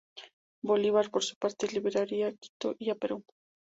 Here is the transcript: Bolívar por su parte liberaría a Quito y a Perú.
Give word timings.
Bolívar 0.65 1.11
por 1.11 1.23
su 1.23 1.37
parte 1.37 1.67
liberaría 1.71 2.29
a 2.29 2.33
Quito 2.33 2.73
y 2.79 2.89
a 2.89 2.95
Perú. 2.95 3.23